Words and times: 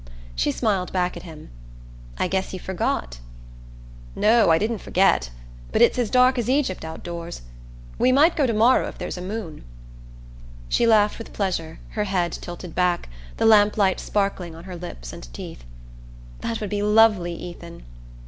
She 0.35 0.51
smiled 0.51 0.91
back 0.91 1.15
at 1.15 1.21
him. 1.21 1.51
"I 2.17 2.27
guess 2.27 2.53
you 2.53 2.59
forgot!" 2.59 3.19
"No, 4.15 4.49
I 4.49 4.57
didn't 4.57 4.79
forget; 4.79 5.29
but 5.71 5.79
it's 5.79 5.99
as 5.99 6.09
dark 6.09 6.39
as 6.39 6.49
Egypt 6.49 6.83
outdoors. 6.83 7.43
We 7.99 8.11
might 8.11 8.35
go 8.35 8.47
to 8.47 8.53
morrow 8.55 8.87
if 8.87 8.97
there's 8.97 9.19
a 9.19 9.21
moon." 9.21 9.63
She 10.69 10.87
laughed 10.87 11.19
with 11.19 11.33
pleasure, 11.33 11.77
her 11.89 12.05
head 12.05 12.31
tilted 12.31 12.73
back, 12.73 13.09
the 13.37 13.45
lamplight 13.45 13.99
sparkling 13.99 14.55
on 14.55 14.63
her 14.63 14.75
lips 14.75 15.13
and 15.13 15.31
teeth. 15.35 15.63
"That 16.39 16.61
would 16.61 16.69
be 16.71 16.81
lovely, 16.81 17.35
Ethan!" 17.35 17.83